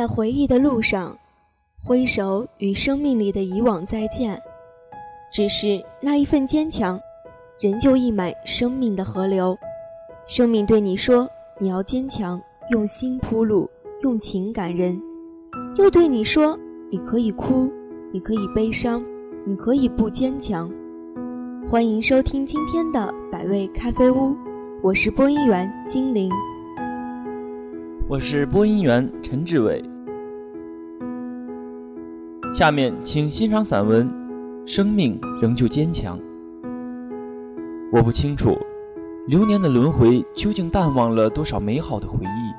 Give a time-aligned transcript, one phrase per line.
[0.00, 1.14] 在回忆的路上，
[1.84, 4.40] 挥手与生命里的以往再见。
[5.30, 6.98] 只是那一份坚强，
[7.60, 9.54] 仍旧溢满生命的河流。
[10.26, 11.28] 生命对你说
[11.60, 13.68] ：“你要坚强，用心铺路，
[14.02, 14.98] 用情感人。”
[15.76, 16.58] 又对你说
[16.90, 17.70] ：“你可以哭，
[18.10, 19.04] 你可以悲伤，
[19.44, 20.72] 你可以不坚强。”
[21.68, 24.34] 欢迎收听今天的百味咖啡屋，
[24.82, 26.30] 我是播音员精灵。
[28.08, 29.89] 我是播音员陈志伟。
[32.52, 34.08] 下面请欣赏散文
[34.66, 36.18] 《生命仍旧坚强》。
[37.92, 38.58] 我不清楚，
[39.28, 42.52] 流年的轮回究竟淡忘了多少美好的回忆，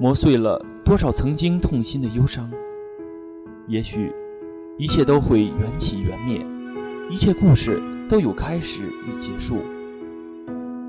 [0.00, 2.50] 磨碎了多少曾经痛心的忧伤。
[3.66, 4.10] 也许，
[4.78, 6.44] 一切都会缘起缘灭，
[7.10, 9.58] 一切故事都有开始与结束。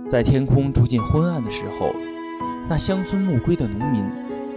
[0.07, 1.91] 在天空逐渐昏暗的时候。
[2.69, 4.03] 那乡村暮归的农民，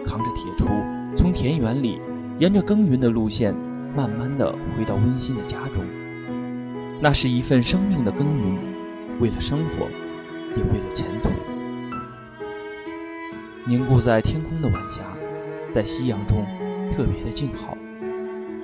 [0.05, 0.69] 扛着铁锄，
[1.17, 1.99] 从田园里
[2.43, 3.55] 沿着耕耘的路线，
[3.95, 5.85] 慢慢的回到温馨的家中。
[7.01, 8.59] 那是一份生命的耕耘，
[9.21, 9.87] 为了生活，
[10.57, 11.31] 也为了前途。
[13.65, 15.03] 凝固在天空的晚霞，
[15.71, 16.45] 在夕阳中
[16.91, 17.79] 特别的静好，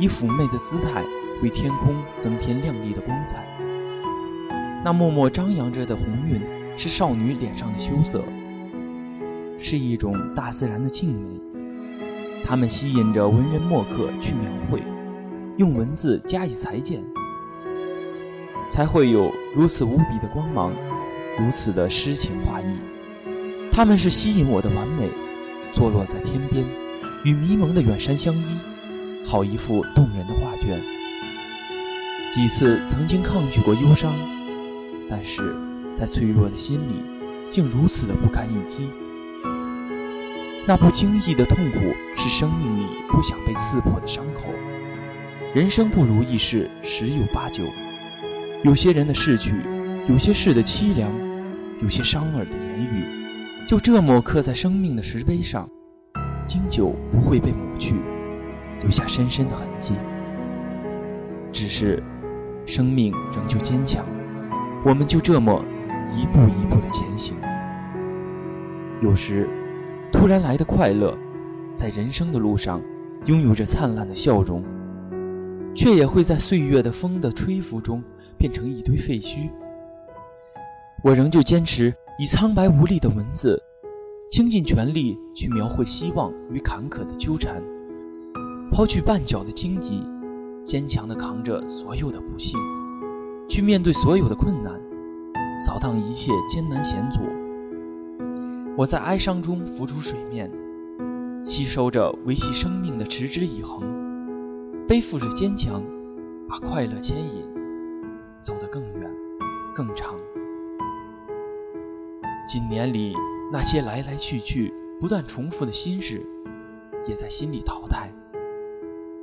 [0.00, 1.04] 以妩媚的姿态
[1.40, 3.46] 为天空增添亮丽的光彩。
[4.84, 6.40] 那默默张扬着的红晕，
[6.76, 8.24] 是少女脸上的羞涩。
[9.60, 11.40] 是一种大自然的静美，
[12.48, 14.82] 它们吸引着文人墨客去描绘，
[15.58, 17.04] 用文字加以裁剪，
[18.70, 20.72] 才会有如此无比的光芒，
[21.38, 22.64] 如此的诗情画意。
[23.70, 25.10] 它们是吸引我的完美，
[25.74, 26.64] 坐落在天边，
[27.22, 28.46] 与迷蒙的远山相依，
[29.26, 30.80] 好一幅动人的画卷。
[32.32, 34.14] 几次曾经抗拒过忧伤，
[35.10, 35.54] 但是
[35.94, 37.02] 在脆弱的心里，
[37.50, 38.88] 竟如此的不堪一击。
[40.68, 44.50] 那不经意的痛苦，是生命里不想被刺破的伤口。
[45.54, 47.64] 人生不如意事十有八九，
[48.62, 49.62] 有些人的逝去，
[50.10, 51.10] 有些事的凄凉，
[51.80, 53.02] 有些伤耳的言语，
[53.66, 55.66] 就这么刻在生命的石碑上，
[56.46, 57.94] 经久不会被抹去，
[58.82, 59.94] 留下深深的痕迹。
[61.50, 62.02] 只是，
[62.66, 64.04] 生命仍旧坚强，
[64.84, 65.64] 我们就这么
[66.14, 67.34] 一步一步的前行。
[69.00, 69.48] 有时。
[70.12, 71.16] 突然来的快乐，
[71.74, 72.82] 在人生的路上，
[73.26, 74.64] 拥有着灿烂的笑容，
[75.74, 78.02] 却也会在岁月的风的吹拂中，
[78.36, 79.50] 变成一堆废墟。
[81.04, 83.62] 我仍旧坚持以苍白无力的文字，
[84.30, 87.62] 倾尽全力去描绘希望与坎坷的纠缠，
[88.72, 90.02] 抛去绊脚的荆棘，
[90.64, 92.58] 坚强地扛着所有的不幸，
[93.48, 94.72] 去面对所有的困难，
[95.64, 97.20] 扫荡一切艰难险阻。
[98.78, 100.48] 我在哀伤中浮出水面，
[101.44, 103.82] 吸收着维系生命的持之以恒，
[104.86, 105.82] 背负着坚强，
[106.48, 107.44] 把快乐牵引，
[108.40, 109.12] 走得更远、
[109.74, 110.14] 更长。
[112.48, 113.16] 几年里
[113.52, 116.24] 那些来来去去、不断重复的心事，
[117.08, 118.12] 也在心里淘汰，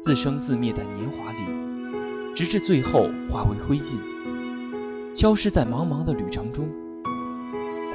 [0.02, 3.96] 自生自灭在年华里，直至最后化为灰烬，
[5.16, 6.68] 消失在茫茫的旅程中。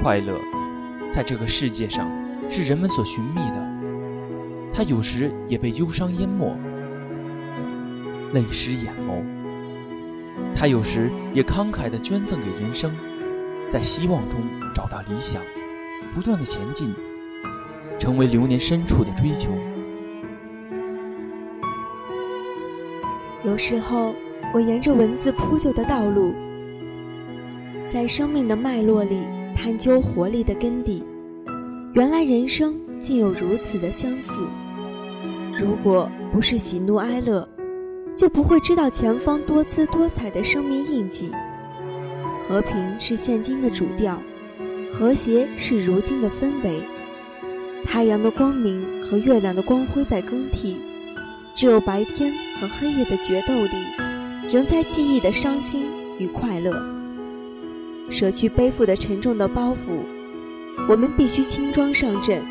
[0.01, 0.35] 快乐。
[1.11, 2.09] 在这个世界上，
[2.49, 3.71] 是人们所寻觅的。
[4.73, 6.55] 他有时也被忧伤淹没，
[8.33, 9.21] 泪湿眼眸。
[10.55, 12.91] 他有时也慷慨地捐赠给人生，
[13.67, 14.39] 在希望中
[14.73, 15.41] 找到理想，
[16.15, 16.93] 不断的前进，
[17.99, 19.51] 成为流年深处的追求。
[23.43, 24.15] 有时候，
[24.53, 26.33] 我沿着文字铺就的道路，
[27.91, 29.21] 在生命的脉络里。
[29.63, 31.03] 探究活力的根底，
[31.93, 34.33] 原来人生竟有如此的相似。
[35.55, 37.47] 如果不是喜怒哀乐，
[38.17, 41.29] 就不会知道前方多姿多彩的生命印记。
[42.39, 44.19] 和平是现今的主调，
[44.91, 46.81] 和谐是如今的氛围。
[47.85, 50.75] 太阳的光明和月亮的光辉在更替，
[51.55, 55.85] 只有白天和黑夜的决斗里，仍在记忆的伤心
[56.17, 57.00] 与快乐。
[58.11, 60.03] 舍去背负的沉重的包袱，
[60.89, 62.41] 我们必须轻装上阵，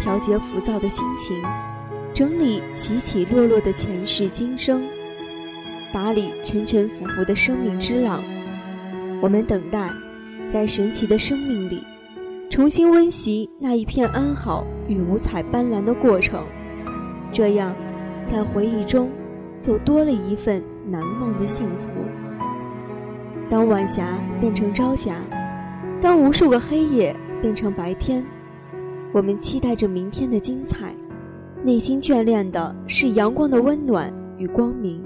[0.00, 1.40] 调节浮躁的心情，
[2.12, 4.82] 整理起起落落的前世今生，
[5.92, 8.20] 打理沉沉浮浮的生命之浪。
[9.22, 9.90] 我们等待，
[10.46, 11.82] 在神奇的生命里，
[12.50, 16.44] 重新温习那一片安好与五彩斑斓的过程。
[17.32, 17.74] 这样，
[18.30, 19.10] 在回忆中，
[19.62, 22.25] 就多了一份难忘的幸福。
[23.48, 25.14] 当晚霞变成朝霞，
[26.02, 28.24] 当无数个黑夜变成白天，
[29.12, 30.92] 我们期待着明天的精彩，
[31.62, 35.00] 内心眷恋的是阳光的温暖与光明。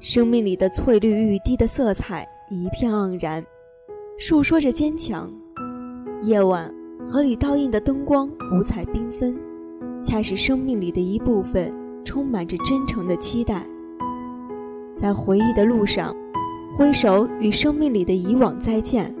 [0.00, 3.44] 生命里的翠绿欲滴的色彩一片盎然，
[4.18, 5.30] 诉说着坚强。
[6.22, 6.74] 夜晚
[7.06, 9.36] 河里倒映的灯光五彩缤纷，
[10.02, 11.70] 恰是生命里的一部分，
[12.06, 13.66] 充满着真诚的期待。
[14.94, 16.16] 在回忆的路上，
[16.78, 19.12] 挥手与生命里的以往再见。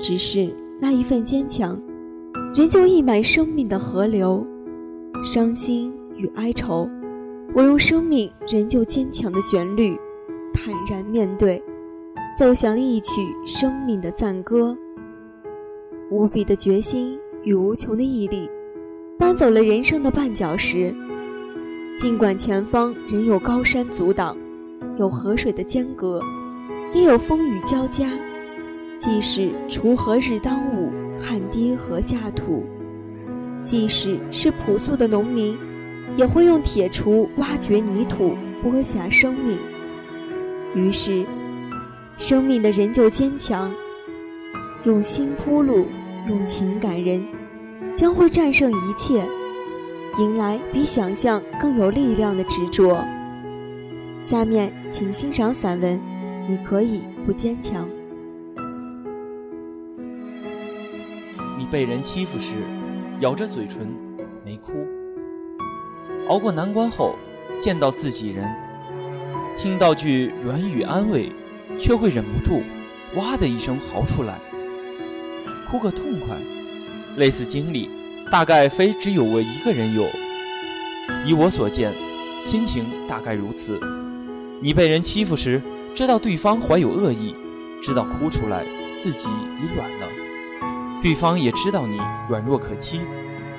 [0.00, 1.80] 只是那一份坚强，
[2.56, 4.44] 仍旧溢满生命的河流。
[5.24, 6.90] 伤心与哀愁，
[7.54, 9.96] 我用生命仍旧坚强的旋律，
[10.52, 11.62] 坦然面对，
[12.36, 13.12] 奏响了一曲
[13.46, 14.76] 生命的赞歌。
[16.10, 18.50] 无比的决心与无穷的毅力，
[19.16, 20.92] 搬走了人生的绊脚石。
[21.96, 24.36] 尽管前方仍有高山阻挡。
[24.98, 26.20] 有河水的间隔，
[26.92, 28.08] 也有风雨交加。
[28.98, 30.90] 即使锄禾日当午，
[31.20, 32.62] 汗滴禾下土；
[33.64, 35.56] 即使是朴素的农民，
[36.16, 39.58] 也会用铁锄挖掘泥土，播下生命。
[40.74, 41.24] 于是，
[42.16, 43.70] 生命的仍旧坚强。
[44.84, 45.86] 用心铺路，
[46.28, 47.24] 用情感人，
[47.94, 49.24] 将会战胜一切，
[50.18, 53.04] 迎来比想象更有力量的执着。
[54.22, 55.98] 下面，请欣赏散文
[56.48, 57.84] 《你可以不坚强》。
[61.58, 62.52] 你被人欺负时，
[63.20, 63.88] 咬着嘴唇
[64.44, 64.72] 没哭；
[66.28, 67.16] 熬过难关后，
[67.60, 68.48] 见到自己人，
[69.56, 71.32] 听到句软语安慰，
[71.80, 72.62] 却会忍不住
[73.16, 74.38] 哇的一声嚎出来，
[75.68, 76.36] 哭个痛快。
[77.16, 77.88] 类似经历，
[78.30, 80.06] 大概非只有我一个人有。
[81.26, 81.92] 以我所见，
[82.44, 83.80] 心情大概如此。
[84.60, 85.60] 你被人欺负时，
[85.96, 87.34] 知道对方怀有恶意，
[87.82, 88.66] 知道哭出来
[88.98, 90.06] 自己已软了，
[91.00, 91.98] 对方也知道你
[92.28, 93.00] 软弱可欺，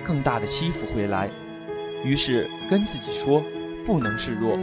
[0.05, 1.31] 更大的欺负会来，
[2.05, 3.41] 于是跟自己说
[3.87, 4.55] 不能示弱，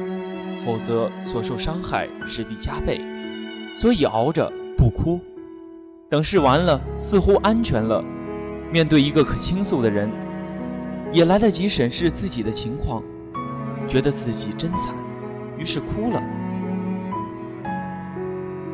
[0.64, 3.00] 否则所受伤害势必加倍，
[3.76, 4.48] 所以熬着
[4.78, 5.18] 不哭，
[6.08, 8.00] 等试完了，似乎安全了，
[8.70, 10.08] 面对一个可倾诉的人，
[11.12, 13.02] 也来得及审视自己的情况，
[13.88, 14.94] 觉得自己真惨。
[15.58, 16.22] 于是哭了。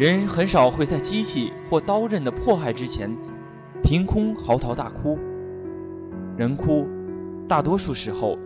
[0.01, 3.15] 人很少会在机器或刀刃的迫害之前，
[3.85, 5.19] 凭空嚎啕大哭。
[6.39, 6.89] 人哭，
[7.47, 8.39] 大多数时候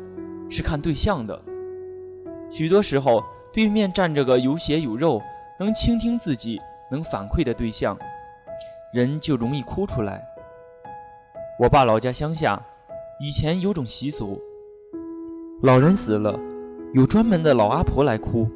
[0.50, 1.40] 是看对象的。
[2.50, 3.22] 许多时候，
[3.52, 5.22] 对面站着个有血有肉、
[5.60, 6.60] 能倾听自己、
[6.90, 7.96] 能反馈的对象，
[8.92, 10.20] 人就容易哭出来。
[11.60, 12.60] 我爸老家乡下，
[13.20, 14.42] 以前有种习俗，
[15.62, 16.36] 老人死了。
[16.94, 18.48] 有专门的老阿婆来哭，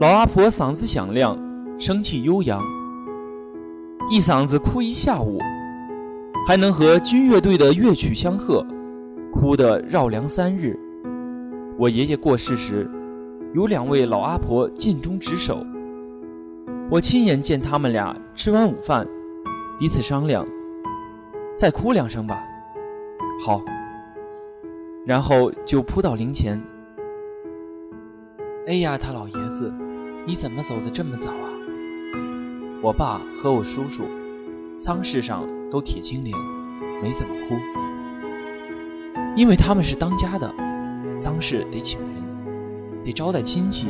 [0.00, 1.38] 老阿婆嗓子响亮，
[1.78, 2.58] 声气悠扬，
[4.10, 5.38] 一嗓子哭一下午，
[6.48, 8.66] 还能和军乐队的乐曲相和，
[9.30, 10.74] 哭得绕梁三日。
[11.76, 12.90] 我爷爷过世时，
[13.52, 15.62] 有两位老阿婆尽忠职守，
[16.90, 19.06] 我亲眼见他们俩吃完午饭，
[19.78, 20.46] 彼此商量，
[21.58, 22.42] 再哭两声吧。
[23.44, 23.62] 好。
[25.04, 26.58] 然后就扑到灵前。
[28.66, 29.72] 哎呀，他老爷子，
[30.26, 31.48] 你怎么走的这么早啊？
[32.82, 34.04] 我爸和我叔叔，
[34.78, 36.36] 丧事上都铁青脸，
[37.02, 37.58] 没怎么哭，
[39.36, 40.52] 因为他们是当家的，
[41.16, 42.08] 丧事得请人，
[43.04, 43.88] 得招待亲戚，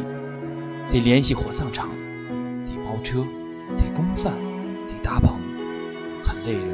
[0.90, 1.88] 得联系火葬场，
[2.66, 3.24] 得包车，
[3.76, 4.32] 得供饭，
[4.88, 5.38] 得搭棚，
[6.24, 6.68] 很累人。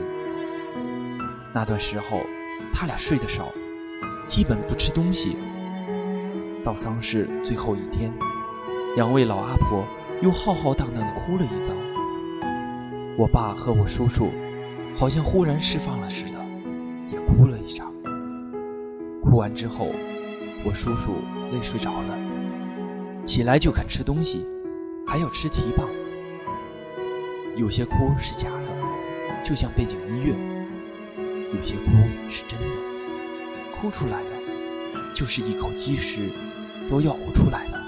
[1.53, 2.21] 那段时候，
[2.73, 3.53] 他俩睡得少。
[4.27, 5.37] 基本不吃东西。
[6.65, 8.13] 到丧事最后一天，
[8.97, 9.85] 两位老阿婆
[10.23, 11.75] 又浩浩荡荡地哭了一遭。
[13.19, 14.31] 我爸和我叔叔
[14.97, 16.41] 好像忽然释放了似的，
[17.13, 17.93] 也哭了一场。
[19.23, 19.91] 哭完之后，
[20.65, 21.13] 我叔叔
[21.53, 22.19] 累睡着了，
[23.27, 24.47] 起来就肯吃东西，
[25.07, 25.87] 还要吃蹄膀。
[27.55, 30.35] 有些哭是假的，就像背景音乐；
[31.55, 31.91] 有些哭
[32.31, 32.67] 是真的。
[33.79, 36.31] 哭出来了，就是一口鸡食
[36.91, 37.86] 都要呕出来的。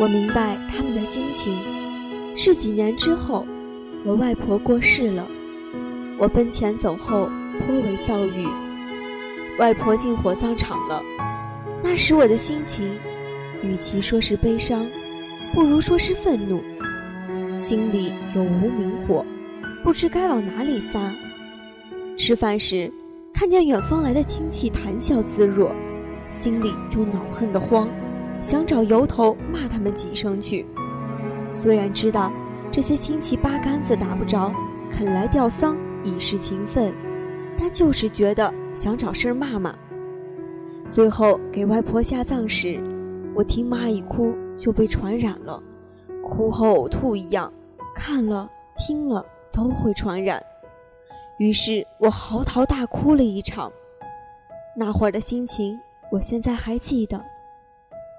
[0.00, 1.58] 我明白他们的心情，
[2.36, 3.44] 是几年之后，
[4.04, 5.26] 我外婆过世了，
[6.18, 7.28] 我奔前走后
[7.58, 8.46] 颇为遭遇。
[9.58, 11.02] 外婆进火葬场了，
[11.82, 12.88] 那时我的心情，
[13.62, 14.86] 与其说是悲伤，
[15.52, 16.62] 不如说是愤怒，
[17.58, 19.24] 心里有无名火，
[19.82, 21.12] 不知该往哪里撒。
[22.16, 22.92] 吃饭时。
[23.34, 25.70] 看见远方来的亲戚谈笑自若，
[26.28, 27.88] 心里就恼恨的慌，
[28.42, 29.36] 想找由头
[29.68, 30.66] 他们挤上去。
[31.50, 32.32] 虽然知道
[32.72, 34.52] 这些亲戚八竿子打不着，
[34.90, 36.92] 肯来吊丧以示情分，
[37.58, 39.74] 但就是觉得想找事儿骂骂。
[40.90, 42.80] 最后给外婆下葬时，
[43.34, 45.62] 我听妈一哭就被传染了，
[46.22, 47.52] 哭和呕吐一样，
[47.94, 50.42] 看了听了都会传染。
[51.38, 53.70] 于是我嚎啕大哭了一场。
[54.76, 55.78] 那会儿的心情，
[56.10, 57.20] 我现在还记得。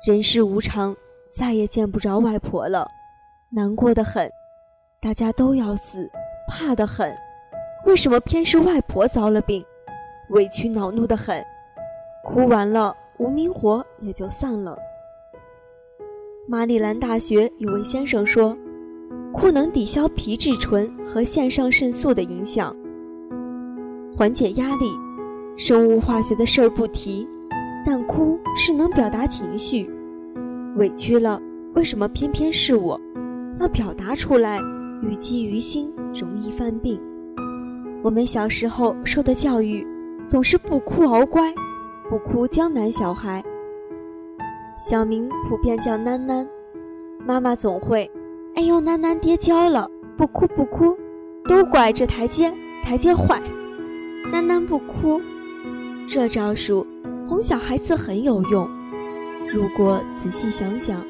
[0.06, 0.96] 人世无常，
[1.29, 2.88] 再也见不着外婆了，
[3.51, 4.29] 难过的很。
[5.01, 6.09] 大家都要死，
[6.48, 7.15] 怕得很。
[7.86, 9.63] 为什么偏是外婆遭了病？
[10.31, 11.43] 委屈恼怒的很。
[12.24, 14.77] 哭完了，无名火也就散了。
[16.48, 18.57] 马里兰大学有位先生说，
[19.31, 22.75] 哭能抵消皮质醇和腺上腺素的影响，
[24.17, 24.91] 缓解压力。
[25.57, 27.27] 生物化学的事儿不提，
[27.86, 29.89] 但哭是能表达情绪。
[30.79, 31.41] 委屈了，
[31.75, 32.98] 为什么偏偏是我？
[33.59, 34.62] 要表达出来，
[35.01, 36.98] 郁积于心，容易犯病。
[38.01, 39.86] 我们小时候受的教育，
[40.25, 41.53] 总是不哭熬乖。
[42.09, 43.43] 不哭，江南小孩。
[44.77, 46.48] 小名普遍叫囡囡，
[47.27, 48.09] 妈妈总会
[48.55, 50.98] ：“哎呦，囡囡跌跤了，不哭不哭，
[51.43, 52.53] 都怪这台阶，
[52.86, 53.41] 台阶坏。”
[54.31, 55.19] 囡囡不哭，
[56.07, 56.88] 这招数
[57.27, 58.78] 哄小孩子很有用。
[59.51, 61.03] 如果仔细想想，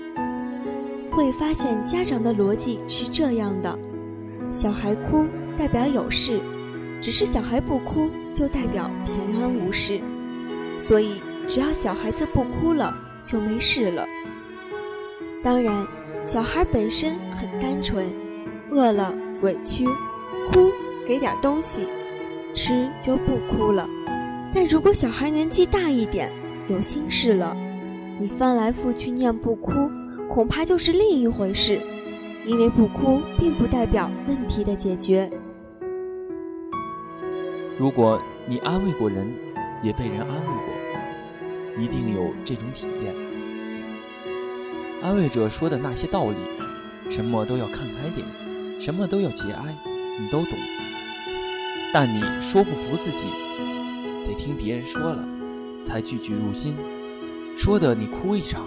[1.12, 3.78] 会发现家长的逻辑是这样的：
[4.50, 5.26] 小孩哭
[5.58, 6.40] 代表有事，
[7.02, 10.00] 只是小孩不哭就代表平安无事。
[10.80, 11.16] 所以，
[11.50, 14.06] 只要小孩子不哭了，就没事了。
[15.44, 15.86] 当然，
[16.24, 18.10] 小孩本身很单纯，
[18.72, 19.86] 饿了委屈，
[20.54, 20.72] 哭
[21.06, 21.86] 给点东西，
[22.56, 23.86] 吃就不哭了。
[24.54, 26.32] 但如果小孩年纪大一点，
[26.70, 27.56] 有心事了，
[28.20, 29.72] 你翻来覆去念不哭，
[30.28, 31.80] 恐怕就是另一回事。
[32.46, 35.32] 因为不哭，并不代表问题的解决。
[37.78, 39.32] 如果你安慰过人。
[39.82, 43.16] 也被人安慰过，一定有这种体验。
[45.02, 46.36] 安慰者说的那些道理，
[47.10, 48.28] 什么都要看开点，
[48.82, 49.74] 什么都要节哀，
[50.20, 50.52] 你都懂。
[51.94, 53.24] 但你说不服自己，
[54.28, 55.24] 得听别人说了，
[55.86, 56.76] 才句句入心。
[57.60, 58.66] 说的你哭一场，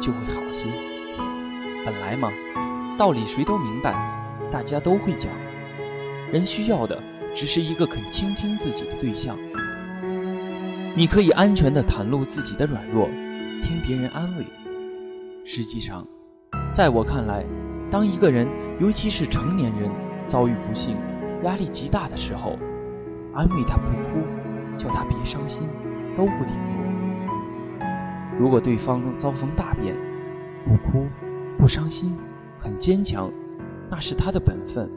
[0.00, 0.66] 就会好些。
[1.84, 2.32] 本来嘛，
[2.96, 3.92] 道理谁都明白，
[4.50, 5.30] 大家都会讲。
[6.32, 6.98] 人需要的，
[7.36, 9.36] 只是一个肯倾听自己的对象。
[10.96, 13.10] 你可以安全地袒露自己的软弱，
[13.62, 14.46] 听别人安慰。
[15.44, 16.02] 实际上，
[16.72, 17.44] 在我看来，
[17.90, 18.48] 当一个人，
[18.80, 19.90] 尤其是成年人，
[20.26, 20.96] 遭遇不幸、
[21.44, 22.58] 压力极大的时候，
[23.34, 24.26] 安慰他不哭，
[24.78, 25.68] 叫他别伤心，
[26.16, 26.89] 都不顶用。
[28.40, 29.94] 如果对方遭逢大变，
[30.64, 31.06] 不哭、
[31.58, 32.16] 不伤心，
[32.58, 33.30] 很坚强，
[33.90, 34.90] 那是他的本分。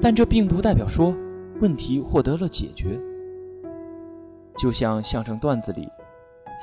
[0.00, 1.14] 但这并不代表说
[1.60, 2.98] 问题获得了解决。
[4.58, 5.88] 就像相声段子里，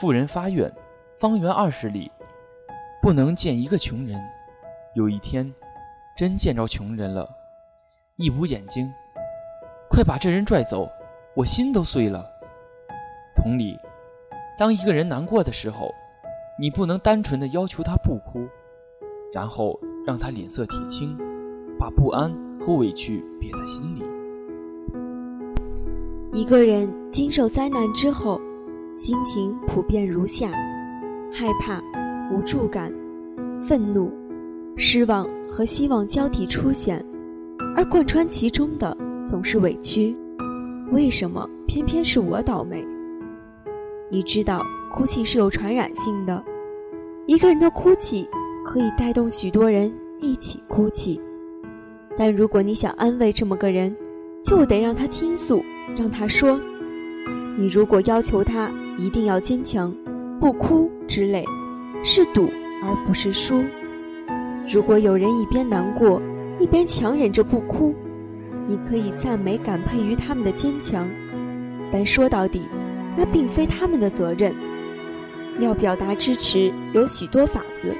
[0.01, 0.69] 富人发愿，
[1.17, 2.11] 方圆二十里
[3.01, 4.21] 不能见一个穷人。
[4.95, 5.49] 有一天，
[6.17, 7.25] 真见着穷人了，
[8.17, 8.91] 一捂眼睛，
[9.89, 10.89] 快把这人拽走，
[11.37, 12.29] 我心都碎了。
[13.33, 13.79] 同理，
[14.59, 15.89] 当一个人难过的时候，
[16.59, 18.45] 你不能单纯的要求他不哭，
[19.31, 21.17] 然后让他脸色铁青，
[21.79, 24.03] 把不安和委屈憋在心里。
[26.33, 28.37] 一个人经受灾难之后，
[28.93, 30.51] 心情普遍如下：
[31.31, 31.81] 害怕、
[32.29, 32.93] 无助感、
[33.61, 34.11] 愤怒、
[34.75, 37.01] 失望和希望交替出现，
[37.77, 38.93] 而贯穿其中的
[39.25, 40.13] 总是委屈。
[40.91, 42.85] 为什么偏偏是我倒霉？
[44.11, 46.43] 你知道，哭泣是有传染性的，
[47.27, 48.27] 一个人的哭泣
[48.65, 51.21] 可以带动许多人一起哭泣。
[52.17, 53.95] 但如果你想安慰这么个人，
[54.43, 55.63] 就得让他倾诉。
[55.97, 56.59] 让他说
[57.57, 59.93] ：“你如果要求他一定要坚强，
[60.39, 61.43] 不哭之类，
[62.03, 62.49] 是赌
[62.83, 63.63] 而不是输。
[64.71, 66.21] 如果有人一边难过，
[66.59, 67.93] 一边强忍着不哭，
[68.67, 71.07] 你可以赞美感佩于他们的坚强，
[71.91, 72.61] 但说到底，
[73.15, 74.53] 那并非他们的责任。
[75.59, 77.93] 要表达支持，有许多法子，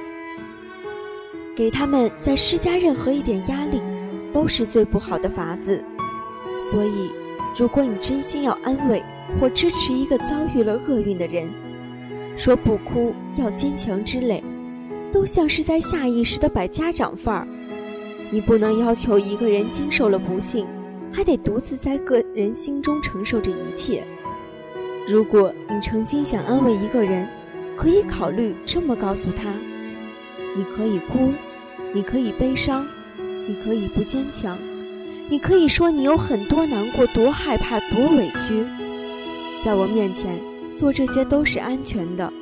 [1.54, 3.80] 给他们再施加任何一点压力，
[4.32, 5.82] 都是最不好的法子。
[6.70, 7.10] 所以。”
[7.58, 9.02] 如果你真心要安慰
[9.40, 11.50] 或支持一个遭遇了厄运的人，
[12.36, 14.40] 说不哭要坚强之类，
[15.10, 17.48] 都像是在下意识的摆家长范儿。
[18.30, 20.64] 你不能要求一个人经受了不幸，
[21.12, 24.04] 还得独自在个人心中承受着一切。
[25.10, 27.26] 如果你诚心想安慰一个人，
[27.76, 29.52] 可以考虑这么告诉他：
[30.56, 31.32] 你可以哭，
[31.92, 32.86] 你可以悲伤，
[33.18, 34.56] 你可以不坚强。
[35.28, 38.64] 你可以说你有很多难过、多害怕、多委屈，
[39.64, 40.38] 在我面前
[40.76, 42.32] 做这些都是安全的，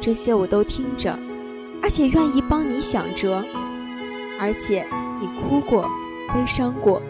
[0.00, 1.18] 这些我都听着，
[1.82, 3.44] 而且愿意帮你想着，
[4.38, 4.86] 而且
[5.20, 5.90] 你哭过、
[6.32, 7.02] 悲伤过、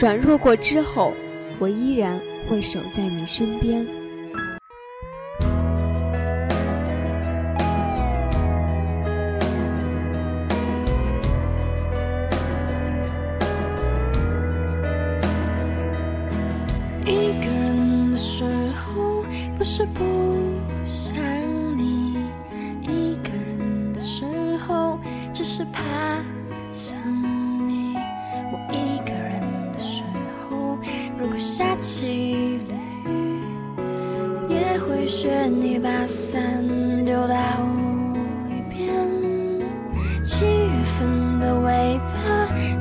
[0.00, 1.12] 软弱过之后，
[1.60, 3.86] 我依然会守在你身边。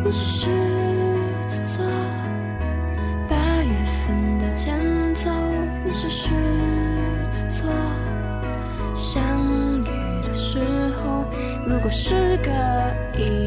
[0.08, 0.48] 你是狮
[1.46, 1.84] 子座；
[3.28, 3.74] 八月
[4.08, 4.80] 份的前
[5.14, 5.30] 奏，
[5.84, 6.30] 你是狮。
[7.30, 7.70] 子座，
[8.96, 9.22] 相
[9.82, 10.60] 遇的时
[10.96, 11.26] 候，
[11.68, 12.50] 如果是个
[13.18, 13.47] 意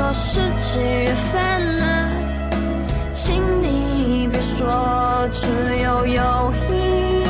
[0.00, 1.84] 说是几月份呢？
[3.12, 7.22] 请你别说只有友谊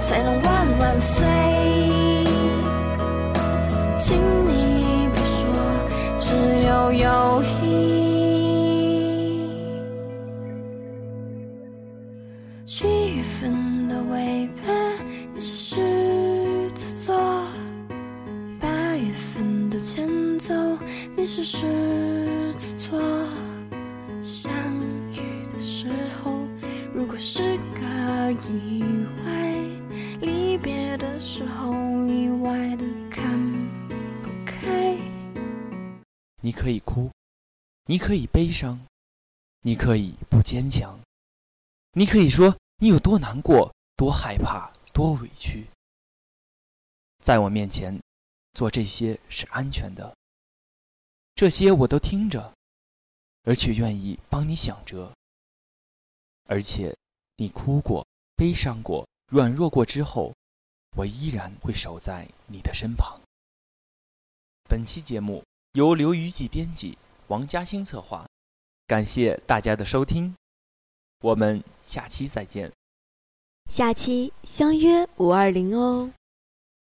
[0.00, 1.49] 才能万万岁。
[36.50, 37.08] 你可以哭，
[37.86, 38.84] 你可以悲伤，
[39.60, 40.98] 你可以不坚强，
[41.92, 45.64] 你可以说你有多难过、多害怕、多委屈。
[47.22, 47.96] 在我面前
[48.54, 50.12] 做这些是安全的，
[51.36, 52.52] 这些我都听着，
[53.44, 55.14] 而且愿意帮你想着。
[56.46, 56.92] 而且，
[57.36, 60.34] 你哭过、悲伤过、软弱过之后，
[60.96, 63.20] 我依然会守在你的身旁。
[64.68, 65.44] 本期节目。
[65.74, 68.26] 由刘余记编辑，王嘉欣策划，
[68.88, 70.34] 感谢大家的收听，
[71.20, 72.72] 我们下期再见。
[73.70, 76.10] 下期相约五二零哦。